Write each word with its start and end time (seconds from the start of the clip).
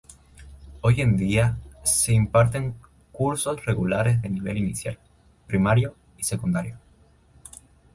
Hoy 0.81 1.01
en 1.01 1.15
día 1.15 1.59
se 1.83 2.11
imparten 2.11 2.73
cursos 3.11 3.63
regulares 3.65 4.19
de 4.23 4.29
nivel 4.29 4.57
inicial, 4.57 4.97
primario 5.45 5.93
y 6.17 6.23
secundario. 6.23 6.79